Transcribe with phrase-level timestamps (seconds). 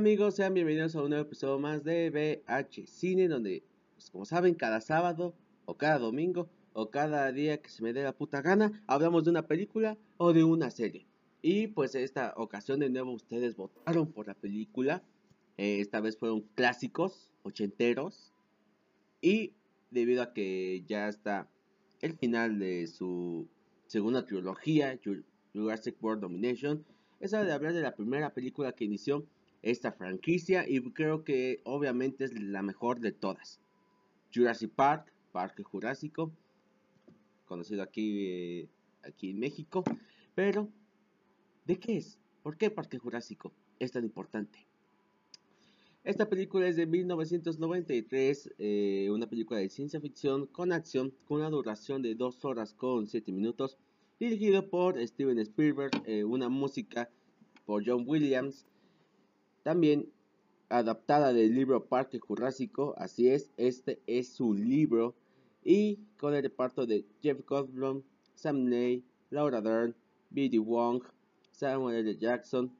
[0.00, 3.62] amigos, sean bienvenidos a un nuevo episodio más de BH Cine, donde,
[3.92, 5.34] pues, como saben, cada sábado
[5.66, 9.30] o cada domingo o cada día que se me dé la puta gana, hablamos de
[9.30, 11.06] una película o de una serie.
[11.42, 15.02] Y pues esta ocasión de nuevo ustedes votaron por la película.
[15.58, 18.32] Eh, esta vez fueron clásicos, ochenteros.
[19.20, 19.52] Y
[19.90, 21.50] debido a que ya está
[22.00, 23.50] el final de su
[23.86, 24.98] segunda trilogía,
[25.52, 26.86] Jurassic World Domination,
[27.20, 29.26] es hora de hablar de la primera película que inició
[29.62, 33.60] esta franquicia y creo que obviamente es la mejor de todas.
[34.34, 36.32] Jurassic Park, Parque Jurásico,
[37.44, 38.68] conocido aquí, eh,
[39.02, 39.84] aquí en México.
[40.34, 40.68] Pero,
[41.66, 42.18] ¿de qué es?
[42.42, 44.66] ¿Por qué Parque Jurásico es tan importante?
[46.02, 51.50] Esta película es de 1993, eh, una película de ciencia ficción con acción con una
[51.50, 53.76] duración de 2 horas con 7 minutos,
[54.18, 57.10] dirigido por Steven Spielberg, eh, una música
[57.66, 58.66] por John Williams,
[59.62, 60.08] también
[60.68, 65.14] adaptada del libro Parque Jurásico, así es, este es su libro,
[65.64, 68.02] y con el reparto de Jeff Goldblum,
[68.34, 69.94] Sam Ney, Laura Dern,
[70.30, 70.58] B.D.
[70.58, 71.02] Wong,
[71.50, 72.16] Samuel L.
[72.16, 72.72] Jackson,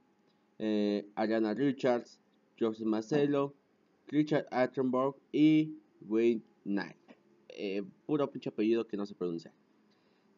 [0.58, 2.18] eh, Ariana Richards,
[2.58, 3.54] Joseph Marcelo,
[4.06, 6.96] Richard Attenborough y Wayne Knight.
[7.48, 9.52] Eh, puro pinche apellido que no se pronuncia.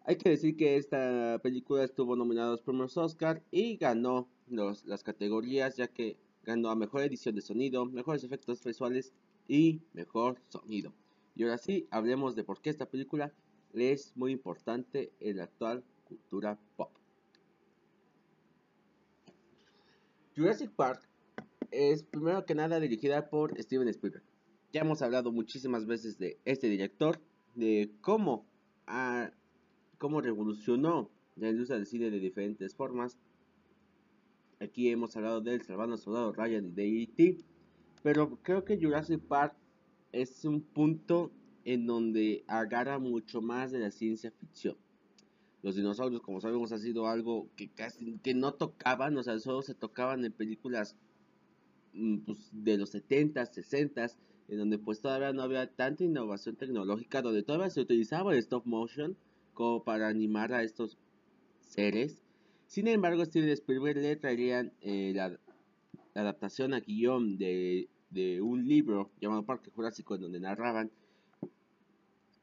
[0.04, 5.04] Hay que decir que esta película estuvo nominada a los premios Oscar y ganó las
[5.04, 9.12] categorías ya que ganó a mejor edición de sonido, mejores efectos visuales
[9.48, 10.92] y mejor sonido.
[11.34, 13.32] Y ahora sí, hablemos de por qué esta película
[13.72, 16.90] es muy importante en la actual cultura pop.
[20.36, 21.08] Jurassic Park
[21.70, 24.24] es primero que nada dirigida por Steven Spielberg.
[24.72, 27.20] Ya hemos hablado muchísimas veces de este director,
[27.54, 28.46] de cómo,
[29.98, 33.18] cómo revolucionó la industria del cine de diferentes formas.
[34.62, 37.39] Aquí hemos hablado del Salvando Soldado Ryan de E.T.
[38.02, 39.55] Pero creo que Jurassic Park
[40.12, 41.33] es un punto
[41.64, 44.77] en donde agarra mucho más de la ciencia ficción.
[45.62, 49.62] Los dinosaurios, como sabemos, ha sido algo que casi que no tocaban, o sea, solo
[49.62, 50.96] se tocaban en películas
[51.92, 54.17] Mm, pues, de los 70s, 60s,
[54.48, 58.64] en donde pues todavía no había tanta innovación tecnológica, donde todavía se utilizaba el stop
[58.67, 59.17] motion
[59.55, 60.96] como para animar a estos
[61.61, 62.23] seres.
[62.72, 65.38] Sin embargo, Steven Spielberg le traerían eh, la,
[66.14, 67.86] adaptación a guion de,
[68.40, 70.90] un libro llamado Parque Jurásico, donde narraban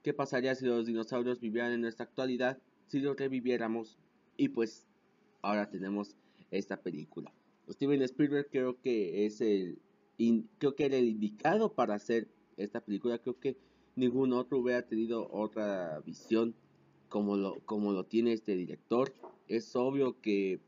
[0.03, 3.97] qué pasaría si los dinosaurios vivieran en nuestra actualidad, si los reviviéramos,
[4.37, 4.85] y pues
[5.41, 6.15] ahora tenemos
[6.51, 7.33] esta película.
[7.67, 9.79] Steven Spielberg creo que es el
[10.59, 13.17] creo que era el indicado para hacer esta película.
[13.17, 13.57] Creo que
[13.95, 16.53] ningún otro hubiera tenido otra visión
[17.09, 19.13] como lo, como lo tiene este director.
[19.47, 20.59] Es obvio que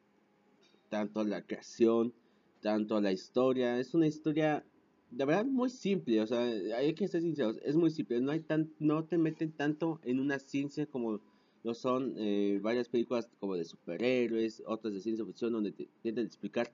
[0.90, 2.14] tanto la creación,
[2.62, 4.66] tanto la historia, es una historia
[5.12, 8.40] de verdad muy simple, o sea, hay que ser sinceros, es muy simple, no hay
[8.40, 11.20] tan, no te meten tanto en una ciencia como
[11.64, 16.26] lo son eh, varias películas como de superhéroes, otras de ciencia ficción donde te intentan
[16.26, 16.72] explicar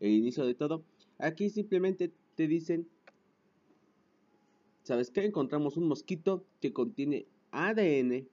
[0.00, 0.82] el inicio de todo.
[1.18, 2.88] Aquí simplemente te dicen,
[4.82, 5.24] ¿sabes qué?
[5.24, 8.26] Encontramos un mosquito que contiene ADN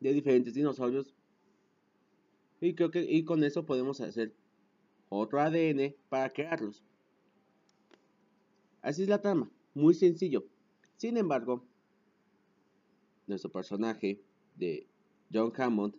[0.00, 1.14] de diferentes dinosaurios.
[2.60, 4.34] Y creo que y con eso podemos hacer
[5.08, 6.82] otro ADN para crearlos.
[8.82, 10.46] Así es la trama, muy sencillo.
[10.96, 11.64] Sin embargo,
[13.26, 14.20] nuestro personaje
[14.56, 14.86] de
[15.32, 15.94] John Hammond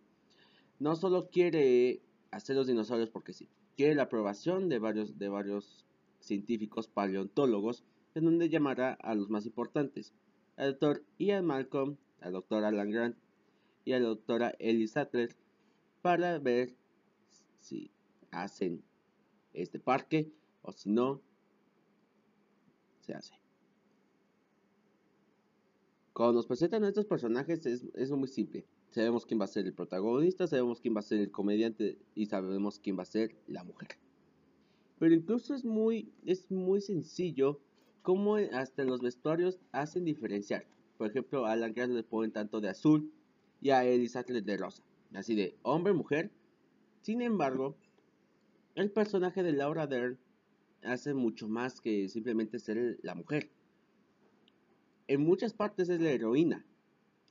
[0.79, 5.85] no solo quiere hacer los dinosaurios porque sí, quiere la aprobación de varios, de varios
[6.19, 7.83] científicos paleontólogos,
[8.15, 10.13] en donde llamará a los más importantes,
[10.57, 13.15] al doctor Ian Malcolm, al doctor Alan Grant
[13.85, 15.35] y a la doctora Ellie Sattler,
[16.01, 16.75] para ver
[17.59, 17.91] si
[18.31, 18.83] hacen
[19.53, 20.31] este parque
[20.61, 21.21] o si no,
[23.01, 23.33] se hace.
[26.13, 28.65] Cuando nos presentan a estos personajes es, es muy simple.
[28.91, 32.25] Sabemos quién va a ser el protagonista, sabemos quién va a ser el comediante y
[32.25, 33.89] sabemos quién va a ser la mujer.
[34.97, 37.61] Pero incluso es muy, es muy sencillo
[38.01, 40.65] cómo hasta los vestuarios hacen diferenciar.
[40.97, 43.11] Por ejemplo, a Grant le ponen tanto de azul
[43.61, 44.83] y a Elizabeth de rosa.
[45.13, 46.31] Así de hombre, mujer.
[47.01, 47.75] Sin embargo,
[48.75, 50.17] el personaje de Laura Dern
[50.83, 53.49] hace mucho más que simplemente ser la mujer.
[55.07, 56.65] En muchas partes es la heroína,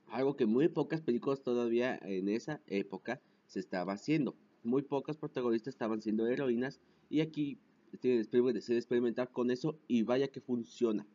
[0.09, 4.35] algo que muy pocas películas todavía en esa época se estaba haciendo.
[4.63, 7.57] Muy pocas protagonistas estaban siendo heroínas y aquí
[7.95, 11.07] Steven Spielberg decide experimentar con eso y vaya que funciona.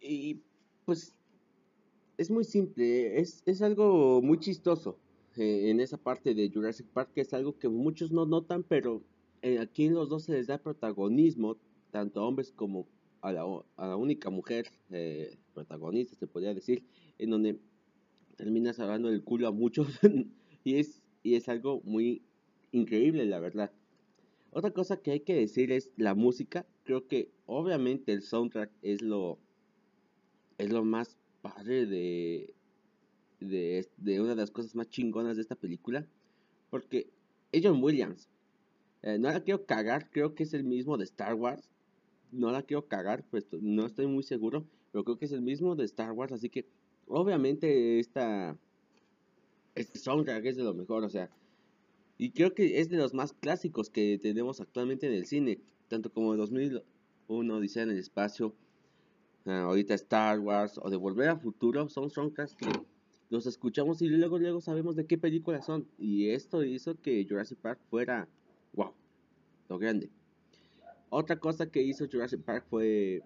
[0.00, 0.40] Y
[0.84, 1.14] pues
[2.18, 4.98] es muy simple, es, algo muy chistoso
[5.36, 9.02] eh, en esa parte de Jurassic Park, es algo que muchos no notan, pero
[9.42, 11.56] eh, aquí en los dos se les da protagonismo,
[11.90, 12.86] tanto a hombres como
[13.20, 13.44] a la,
[13.76, 16.84] a la única mujer eh, protagonista, se podría decir,
[17.18, 17.58] en donde
[18.36, 19.98] terminas hablando del culo a muchos
[20.64, 22.22] y, es, y es algo muy
[22.72, 23.72] increíble, la verdad.
[24.52, 26.66] Otra cosa que hay que decir es la música.
[26.84, 29.38] Creo que obviamente el soundtrack es lo,
[30.56, 32.54] es lo más padre de,
[33.40, 36.06] de, una de las cosas más chingonas de esta película.
[36.70, 37.08] Porque
[37.52, 38.28] es John Williams.
[39.02, 41.70] Eh, no la quiero cagar, creo que es el mismo de Star Wars.
[42.32, 45.76] No la quiero cagar, pues no estoy muy seguro, pero creo que es el mismo
[45.76, 46.32] de Star Wars.
[46.32, 46.66] Así que
[47.06, 48.58] obviamente esta,
[49.76, 51.30] este soundtrack es de lo mejor, o sea,
[52.18, 56.10] y creo que es de los más clásicos que tenemos actualmente en el cine, tanto
[56.10, 58.54] como 2001, Dice en el espacio,
[59.46, 62.66] ahorita Star Wars o de Volver a Futuro, son soundtracks que
[63.30, 65.86] los escuchamos y luego luego sabemos de qué películas son.
[65.98, 68.28] Y esto hizo que Jurassic Park fuera,
[68.72, 68.92] wow,
[69.68, 70.10] lo grande.
[71.08, 73.22] Otra cosa que hizo Jurassic Park fue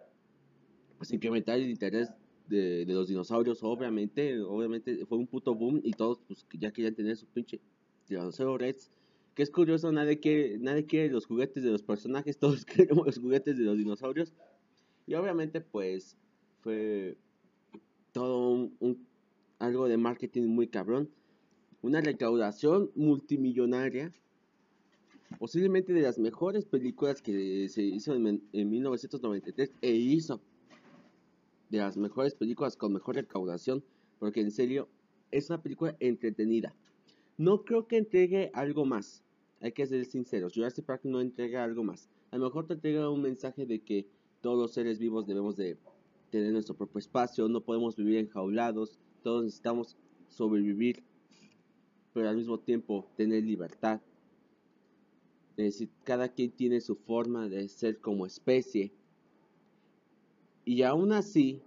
[0.99, 2.11] pues, incrementar el interés
[2.49, 7.17] de, los dinosaurios, obviamente, obviamente fue un puto boom y todos pues ya querían tener
[7.17, 7.61] su pinche
[8.09, 8.91] dinosaurio Rex.
[9.35, 13.19] Que es curioso, nadie quiere, nadie quiere los juguetes de los personajes, todos queremos los
[13.19, 14.35] juguetes de los dinosaurios.
[15.11, 16.17] Y obviamente pues
[16.61, 17.17] fue
[18.13, 19.09] todo un,
[19.59, 21.11] algo de marketing muy cabrón.
[21.83, 24.13] Una recaudación multimillonaria.
[25.41, 30.41] Posiblemente de las mejores películas que se hizo en, en 1993 e hizo
[31.71, 33.83] de las mejores películas con mejor recaudación,
[34.21, 34.89] porque en serio
[35.33, 36.73] es una película entretenida.
[37.37, 39.25] No creo que entregue algo más,
[39.61, 42.09] hay que ser sinceros, Jurassic Park no entrega algo más.
[42.31, 44.07] A lo mejor te entrega un mensaje de que
[44.41, 45.77] todos los seres vivos debemos de
[46.31, 49.97] tener nuestro propio espacio, no podemos vivir enjaulados, todos necesitamos
[50.29, 51.03] sobrevivir,
[52.13, 54.01] pero al mismo tiempo tener libertad.
[56.05, 58.93] cada quien tiene su forma de ser como especie
[60.65, 61.61] y aún así,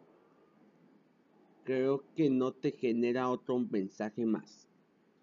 [1.63, 4.67] creo que no te genera otro mensaje más.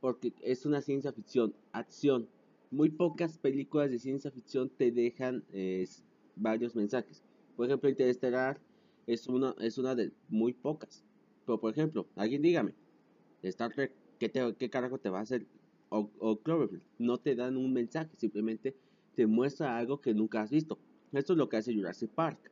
[0.00, 2.28] Porque es una ciencia ficción, acción.
[2.70, 5.44] Muy pocas películas de ciencia ficción te dejan
[6.36, 7.22] varios mensajes.
[7.60, 8.58] Por ejemplo, Interestelar
[9.06, 11.04] es una, es una de muy pocas.
[11.44, 12.72] Pero por ejemplo, alguien dígame,
[13.42, 15.44] Star Trek, ¿qué, qué carajo te va a hacer?
[15.90, 18.74] O, Cloverfield, no te dan un mensaje, simplemente
[19.14, 20.78] te muestra algo que nunca has visto.
[21.12, 22.50] Esto es lo que hace Jurassic Park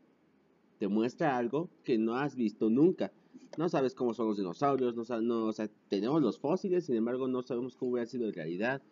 [0.79, 3.11] te muestra algo que no has visto nunca.
[3.57, 5.53] No sabes cómo son los dinosaurios, no, no
[5.89, 8.83] tenemos los fósiles, sin embargo no sabemos cómo hubiera sido en realidad.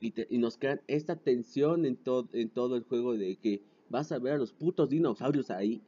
[0.00, 1.98] Y, nos crean esta tensión en,
[2.32, 3.60] en todo el juego de que
[3.92, 5.82] vas a ver a los putos dinosaurios ahí.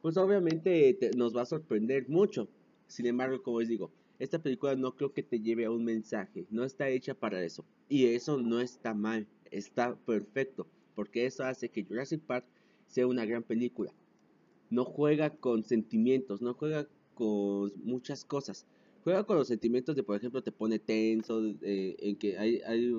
[0.00, 2.48] Pues obviamente nos va a sorprender mucho.
[2.88, 6.46] Sin embargo, como les digo, esta película no creo que te lleve a un mensaje.
[6.50, 7.64] No está hecha para eso.
[7.88, 9.26] Y eso no está mal.
[9.50, 10.66] Está perfecto.
[10.94, 12.46] Porque eso hace que Jurassic Park
[12.88, 13.92] sea una gran película.
[14.70, 18.64] No juega con sentimientos, no juega con muchas cosas.
[19.04, 22.94] Juega con los sentimientos de, por ejemplo, te pone tenso, eh, en que hay, hay,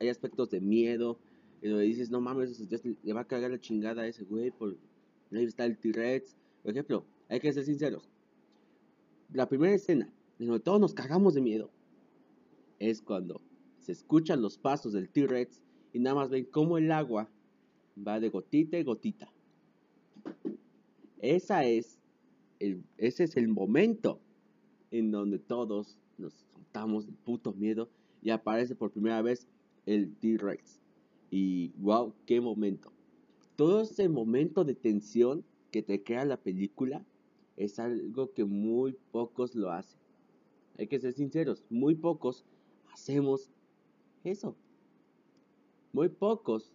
[0.00, 1.18] hay, aspectos de miedo,
[1.62, 2.60] en donde dices, no mames,
[3.02, 4.76] le va a cagar la chingada a ese güey, por
[5.32, 6.36] ahí está el T-Rex.
[6.62, 8.08] Por ejemplo, hay que ser sinceros.
[9.32, 11.70] La primera escena, en donde todos nos cagamos de miedo,
[12.78, 13.40] es cuando
[13.78, 15.62] se escuchan los pasos del T-Rex
[15.92, 17.28] y nada más ven cómo el agua
[18.06, 19.30] va de gotita en gotita.
[21.20, 22.00] Esa es
[22.98, 24.20] ese es el momento
[24.90, 27.88] en donde todos nos soltamos el puto miedo
[28.22, 29.46] y aparece por primera vez
[29.86, 30.79] el T-Rex.
[31.30, 32.92] Y wow, qué momento.
[33.56, 37.04] Todo ese momento de tensión que te crea la película
[37.56, 40.00] es algo que muy pocos lo hacen.
[40.78, 42.44] Hay que ser sinceros, muy pocos
[42.92, 43.50] hacemos
[44.24, 44.56] eso.
[45.92, 46.72] Muy pocos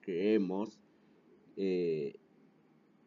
[0.00, 0.78] creemos
[1.56, 2.16] eh,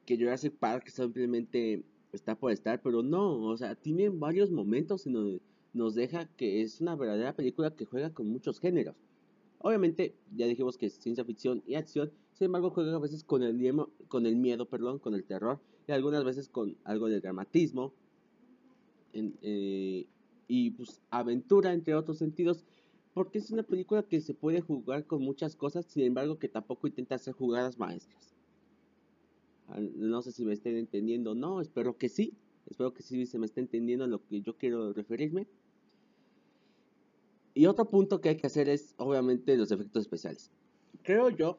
[0.06, 1.84] que Jurassic Park simplemente
[2.14, 5.42] está por estar, pero no, o sea, tiene varios momentos en donde
[5.74, 8.96] nos deja que es una verdadera película que juega con muchos géneros.
[9.60, 13.42] Obviamente, ya dijimos que es ciencia ficción y acción, sin embargo, juega a veces con
[13.44, 17.94] el, con el miedo, perdón, con el terror, y algunas veces con algo de dramatismo,
[19.14, 20.06] eh,
[20.48, 22.64] y pues aventura, entre otros sentidos,
[23.14, 26.88] porque es una película que se puede jugar con muchas cosas, sin embargo que tampoco
[26.88, 28.36] intenta hacer jugadas maestras.
[29.96, 32.34] No sé si me estén entendiendo, no, espero que sí,
[32.68, 35.48] espero que sí se me esté entendiendo a lo que yo quiero referirme.
[37.58, 40.52] Y otro punto que hay que hacer es, obviamente, los efectos especiales.
[41.02, 41.58] Creo yo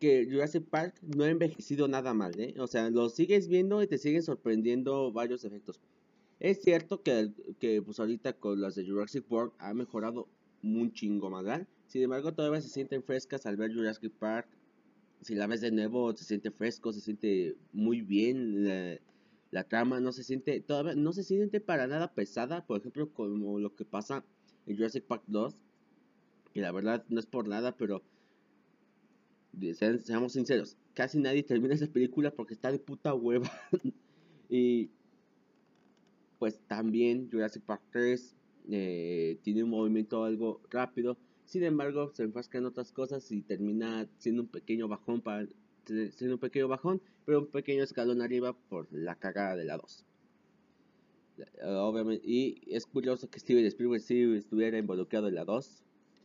[0.00, 2.54] que Jurassic Park no ha envejecido nada mal, ¿eh?
[2.58, 5.80] O sea, lo sigues viendo y te siguen sorprendiendo varios efectos.
[6.40, 10.28] Es cierto que, que pues ahorita con las de Jurassic World ha mejorado
[10.62, 11.44] un chingo más,
[11.88, 14.48] Sin embargo, todavía se sienten frescas al ver Jurassic Park.
[15.20, 18.64] Si la ves de nuevo, se siente fresco, se siente muy bien.
[18.64, 18.98] La,
[19.50, 22.64] la trama no se siente, todavía no se siente para nada pesada.
[22.64, 24.24] Por ejemplo, como lo que pasa
[24.66, 25.56] en Jurassic Park 2.
[26.52, 28.02] Que la verdad no es por nada, pero
[30.04, 33.50] seamos sinceros, casi nadie termina esa película porque está de puta hueva.
[34.48, 34.90] y
[36.38, 38.36] pues también Jurassic Park 3
[38.70, 41.16] eh, tiene un movimiento algo rápido.
[41.44, 45.46] Sin embargo, se enfrasca en otras cosas y termina siendo un pequeño bajón para
[45.84, 50.06] siendo un pequeño bajón, pero un pequeño escalón arriba por la cagada de la 2.
[51.64, 55.82] Obviamente, y es curioso que Steven Spielberg sí estuviera involucrado en la 2.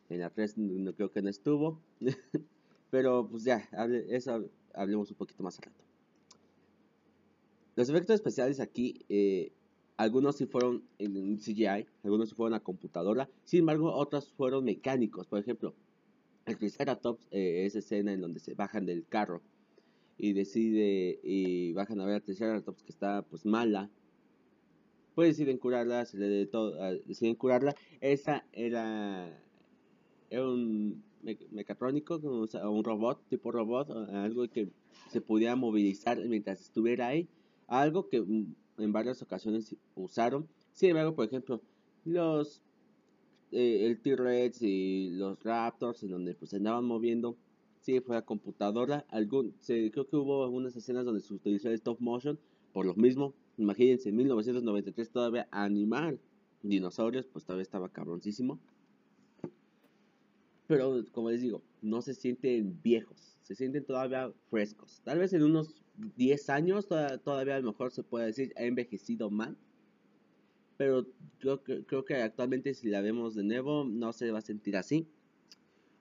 [0.10, 1.82] En la 3 no creo que no estuvo.
[2.92, 3.68] Pero pues ya,
[4.10, 5.84] eso hablemos un poquito más al rato.
[7.76, 9.52] Los efectos especiales aquí, eh,
[9.98, 15.28] algunos sí fueron en CGI, algunos sí fueron a computadora, sin embargo otros fueron mecánicos.
[15.28, 15.76] Por ejemplo,
[16.46, 19.42] el Triceratops, eh, esa escena en donde se bajan del carro
[20.18, 23.90] y decide y bajan a ver a Triceratops que está pues mala.
[25.18, 27.76] Pues deciden curarla, se le de todo, ah, deciden curarla.
[28.02, 29.36] Esa era,
[30.32, 31.04] un
[31.50, 34.70] mecatrónico, un robot, tipo robot, algo que
[35.10, 37.28] se pudiera movilizar mientras estuviera ahí,
[37.66, 40.48] algo que mm, en varias ocasiones usaron.
[40.72, 41.64] Sin embargo, por ejemplo,
[42.06, 42.62] los
[43.52, 47.36] eh, el T-Rex y los Raptors, en donde pues andaban moviendo,
[47.82, 49.04] sí fue a computadora.
[49.62, 52.38] Se, creo que hubo algunas escenas donde se utilizó el stop motion,
[52.72, 53.34] por lo mismo.
[53.58, 56.18] Imagínense, en 1993 todavía animar
[56.62, 58.60] dinosaurios, pues todavía estaba cabroncísimo.
[60.68, 65.02] Pero como les digo, no se sienten viejos, se sienten todavía frescos.
[65.04, 65.74] Tal vez en unos
[66.18, 69.58] 10 años todavía, a lo mejor se puede decir ha envejecido mal.
[70.78, 71.08] Pero
[71.40, 75.08] yo creo que actualmente si la vemos de nuevo no se va a sentir así.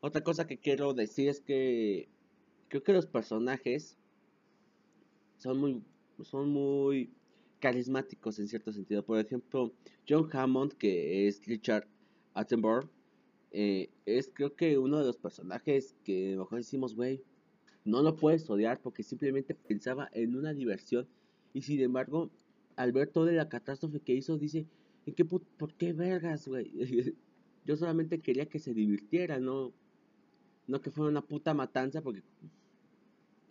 [0.01, 2.09] Otra cosa que quiero decir es que
[2.69, 3.97] creo que los personajes
[5.39, 5.83] son muy,
[6.23, 7.11] son muy
[7.67, 9.05] carismáticos en cierto sentido.
[9.05, 9.73] Por ejemplo,
[10.09, 11.89] John Hammond, que es Richard
[12.33, 12.89] Attenborough,
[13.51, 17.25] eh, es creo que uno de los personajes que mejor decimos, güey,
[17.85, 21.09] no lo puedes odiar porque simplemente pensaba en una diversión
[21.55, 22.31] y sin embargo,
[22.77, 24.65] al ver toda la catástrofe que hizo, dice,
[25.05, 26.71] ¿en qué ¿por qué vergas, güey?
[27.67, 29.73] Yo solamente quería que se divirtiera, no,
[30.69, 32.23] no que fuera una puta matanza porque,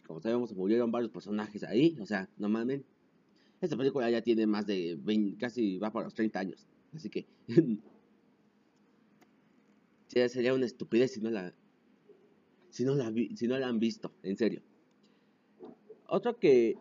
[0.07, 2.94] como sabemos, murieron varios personajes ahí, o sea, normalmente.
[3.65, 7.25] Esta película ya tiene más de 20, casi va para los 30 años, así que
[10.29, 11.53] sería una estupidez si no la
[12.69, 14.61] si no la si no la han visto, en serio.
[16.07, 16.77] Otro que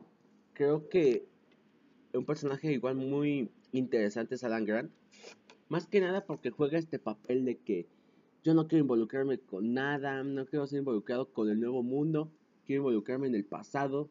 [0.52, 1.26] creo que
[2.12, 4.92] un personaje igual muy interesante es Alan Grant.
[5.68, 7.86] Más que nada porque juega este papel de que
[8.42, 12.30] yo no quiero involucrarme con nada, no quiero ser involucrado con el nuevo mundo,
[12.66, 14.10] quiero involucrarme en el pasado.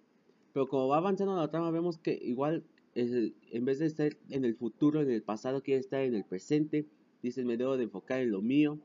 [0.54, 2.64] Pero como va avanzando la trama, vemos que igual
[2.96, 6.86] en vez de estar en el futuro, en el pasado, quiere estar en el presente.
[7.22, 8.80] Dice, me debo de enfocar en lo mío.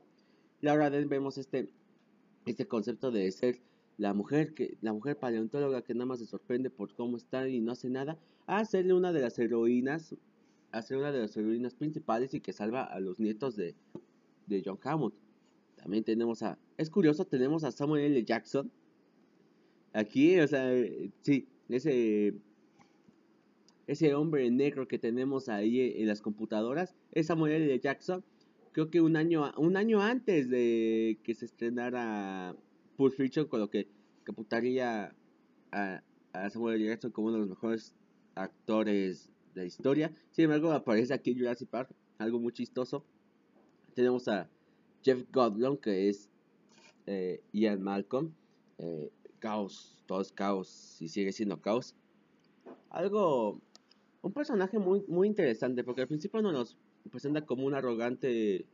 [0.61, 1.69] Y ahora vemos este,
[2.45, 3.61] este concepto de ser
[3.97, 7.59] la mujer que la mujer paleontóloga que nada más se sorprende por cómo está y
[7.59, 10.15] no hace nada a hacerle una de las heroínas
[10.71, 13.75] a ser una de las heroínas principales y que salva a los nietos de,
[14.47, 15.13] de John Hammond
[15.75, 18.23] también tenemos a es curioso tenemos a Samuel L.
[18.23, 18.71] Jackson
[19.91, 20.71] aquí o sea
[21.21, 22.33] sí ese
[23.87, 27.79] ese hombre negro que tenemos ahí en las computadoras es Samuel L.
[27.79, 28.23] Jackson
[28.71, 32.55] creo que un año, un año antes de que se estrenara
[32.95, 33.87] Pulp Fiction, con lo que
[34.23, 35.15] caputaría
[35.71, 37.95] a, a Samuel Jackson como uno de los mejores
[38.35, 40.13] actores de la historia.
[40.31, 43.03] Sin embargo, aparece aquí en Jurassic Park, algo muy chistoso.
[43.95, 44.49] Tenemos a
[45.03, 46.29] Jeff Goldblum, que es
[47.05, 48.33] eh, Ian Malcolm.
[48.77, 51.95] Eh, caos, todo es caos y sigue siendo caos.
[52.89, 53.59] Algo,
[54.21, 56.77] un personaje muy, muy interesante, porque al principio no nos
[57.09, 58.65] presenta como un arrogante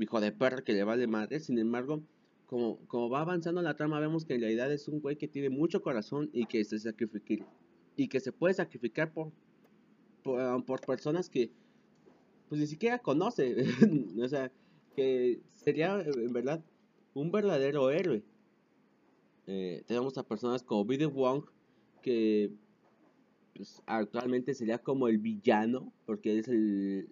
[0.00, 1.40] hijo de perra que le vale madre.
[1.40, 2.02] Sin embargo,
[2.46, 5.50] como, como va avanzando la trama, vemos que en realidad es un güey que tiene
[5.50, 7.46] mucho corazón y que se sacrifica
[7.96, 9.32] y que se puede sacrificar por,
[10.22, 11.50] por, um, personas que
[12.48, 13.56] pues ni siquiera conoce.
[14.22, 14.50] o sea,
[14.94, 16.62] que sería en verdad
[17.14, 18.22] un verdadero héroe.
[19.46, 21.44] Eh, tenemos a personas como Billy Wong
[22.00, 22.52] que
[23.54, 27.08] pues, actualmente sería como el villano, porque es el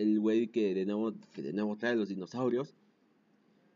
[0.00, 2.74] el güey que de nuevo, que de nuevo trae los dinosaurios.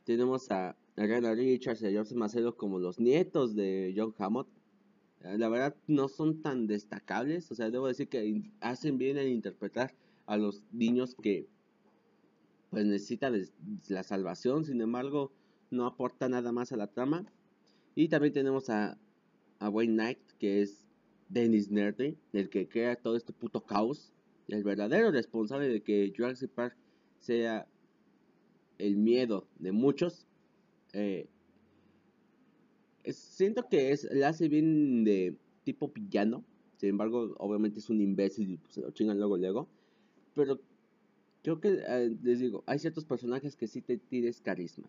[0.05, 4.49] Tenemos a, a Richards y a George Macedo como los nietos de John Hammond.
[5.21, 9.29] Eh, la verdad no son tan destacables, o sea, debo decir que hacen bien en
[9.29, 9.95] interpretar
[10.27, 11.47] a los niños que
[12.71, 13.31] pues necesita
[13.89, 15.31] la salvación, sin embargo,
[15.71, 17.25] no aporta nada más a la trama.
[17.95, 18.99] Y también tenemos a,
[19.59, 20.85] a Wayne Knight, que es
[21.29, 24.13] Dennis Nerdy, el que crea todo este puto caos,
[24.49, 26.77] el verdadero responsable de que Jurassic Park
[27.19, 27.67] sea
[28.79, 30.27] el miedo de muchos.
[30.93, 31.29] Eh,
[33.13, 36.45] siento que es, le hace bien de tipo villano.
[36.77, 39.69] Sin embargo, obviamente es un imbécil y pues, se lo chingan luego, luego.
[40.35, 40.61] Pero
[41.43, 44.89] creo que, eh, les digo, hay ciertos personajes que sí te tienes carisma.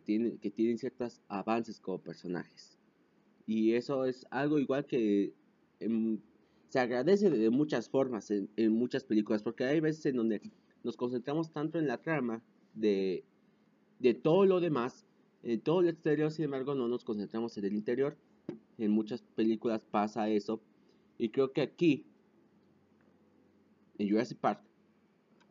[0.00, 2.78] Que que tienen ciertos avances como personajes.
[3.46, 5.32] Y eso es algo igual que
[6.68, 9.42] se agradece de muchas formas en, en, muchas películas.
[9.42, 10.40] Porque hay veces en donde
[10.82, 12.42] nos concentramos tanto en la trama
[12.74, 13.24] de,
[13.98, 15.04] de todo lo demás
[15.44, 18.16] en todo el exterior, sin embargo, no nos concentramos en el interior.
[18.78, 20.60] En muchas películas pasa eso.
[21.18, 22.06] Y creo que aquí,
[23.98, 24.62] en Jurassic Park,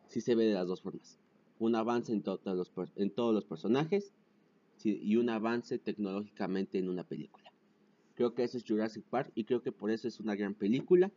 [0.08, 1.18] sí se ve de las dos formas.
[1.60, 4.12] Un avance en, los, en todos los personajes
[4.82, 7.44] y un avance tecnológicamente en una película.
[8.14, 11.10] Creo que eso es Jurassic Park y creo que por eso es una gran película.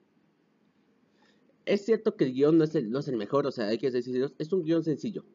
[1.66, 4.54] Es cierto que el guion no es el, mejor, o sea, hay que decirlo, es
[4.54, 5.26] un guion sencillo.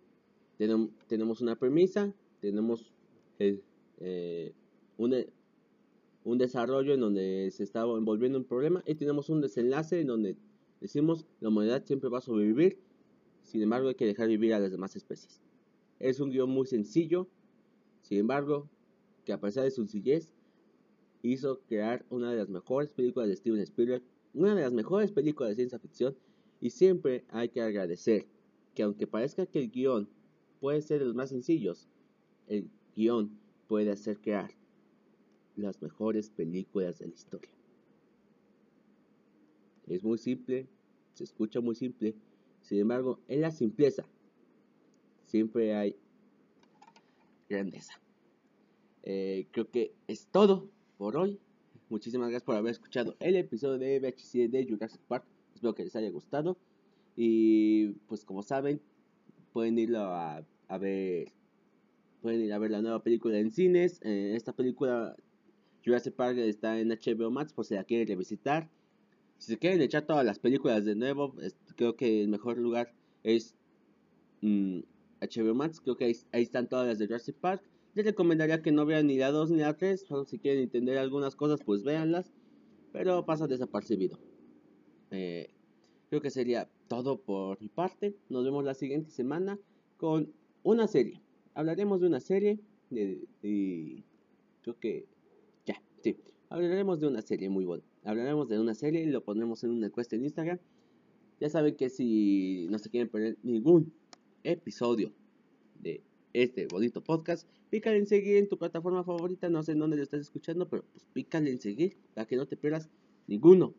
[0.56, 2.90] tenemos una premisa, tenemos
[3.38, 4.52] eh,
[4.96, 10.36] un, desarrollo en donde se está envolviendo un problema y tenemos un desenlace en donde
[10.80, 12.78] decimos la humanidad siempre va a sobrevivir,
[13.42, 15.40] sin embargo hay que dejar vivir a las demás especies.
[16.00, 17.28] Es un guion muy sencillo,
[18.12, 18.68] sin embargo,
[19.24, 20.34] que a pesar de su sencillez,
[21.22, 24.02] hizo crear una de las mejores películas de Steven Spielberg,
[24.34, 26.14] una de las mejores películas de ciencia ficción,
[26.60, 28.26] y siempre hay que agradecer
[28.74, 30.10] que aunque parezca que el guion
[30.60, 31.88] puede ser de los más sencillos,
[32.48, 33.30] el guion
[33.66, 34.50] puede hacer crear
[35.56, 37.52] las mejores películas de la historia.
[39.86, 40.68] Es muy simple,
[41.14, 42.14] se escucha muy simple,
[42.60, 44.04] sin embargo, en la simpleza
[45.24, 45.96] siempre hay
[47.52, 48.00] grandeza.
[49.02, 51.38] Eh, creo que es todo por hoy.
[51.88, 55.24] Muchísimas gracias por haber escuchado el episodio de VHC de Jurassic Park.
[55.54, 56.56] Espero que les haya gustado.
[57.16, 58.80] Y pues como saben,
[59.52, 60.44] pueden irlo a,
[60.80, 61.32] ver
[62.22, 64.00] pueden ir a ver la nueva película en cines.
[64.02, 65.14] Eh, esta película
[65.84, 68.70] Jurassic Park está en HBO Max por si la quieren revisitar.
[69.38, 71.34] Si se quieren echar todas las películas de nuevo,
[71.76, 73.56] creo que el mejor lugar es
[75.22, 75.80] HBO Max.
[75.80, 77.62] Creo que ahí, están todas las de Jurassic Park.
[77.94, 80.00] Les recomendaría que no vean ni la 2 ni la 3.
[80.00, 82.32] Solo si quieren entender algunas cosas, pues véanlas.
[82.92, 84.18] Pero pasa desapercibido.
[85.10, 85.48] Eh,
[86.10, 88.16] creo que sería todo por mi parte.
[88.28, 89.58] Nos vemos la siguiente semana
[89.96, 90.32] con
[90.62, 91.22] una serie
[91.54, 92.58] hablaremos de una serie.
[92.90, 93.26] De,
[94.62, 95.06] creo que.
[95.66, 96.16] Ya, sí.
[96.48, 97.84] Hablaremos de una serie muy buena.
[98.04, 100.58] Hablaremos de una serie y lo pondremos en una encuesta en Instagram.
[101.40, 103.92] Ya saben que si no se quieren perder ningún
[104.44, 105.12] episodio
[105.80, 106.02] de
[106.32, 109.48] este bonito podcast, pícale en seguir en tu plataforma favorita.
[109.48, 112.46] No sé en dónde lo estás escuchando, pero pues pícale en seguir para que no
[112.46, 112.88] te pierdas
[113.26, 113.74] ninguno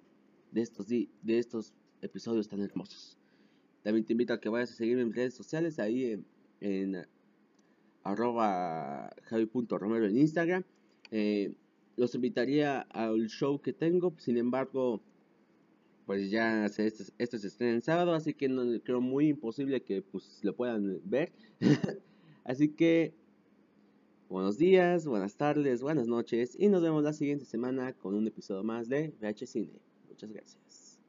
[0.52, 3.18] de estos, de estos episodios tan hermosos.
[3.82, 6.26] También te invito a que vayas a seguirme en redes sociales, ahí en,
[6.62, 7.08] en
[8.04, 10.64] arroba javi.romero en Instagram.
[11.12, 11.54] Eh,
[11.96, 15.02] los invitaría al show que tengo, sin embargo,
[16.06, 20.02] pues ya esto, esto se estrena en sábado, así que no creo muy imposible que
[20.02, 21.32] pues lo puedan ver.
[22.44, 23.14] así que
[24.30, 28.64] buenos días, buenas tardes, buenas noches y nos vemos la siguiente semana con un episodio
[28.64, 29.80] más de VH Cine.
[30.10, 31.00] Muchas gracias.